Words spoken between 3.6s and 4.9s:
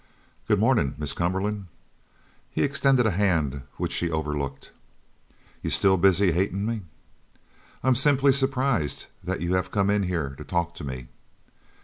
which she overlooked.